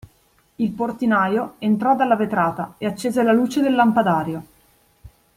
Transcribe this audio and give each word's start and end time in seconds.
Il 0.55 0.71
portinaio 0.71 1.57
entrò 1.59 1.95
dalla 1.95 2.15
vetrata 2.15 2.73
e 2.79 2.87
accese 2.87 3.21
la 3.21 3.31
luce 3.33 3.61
del 3.61 3.75
lampadario. 3.75 4.45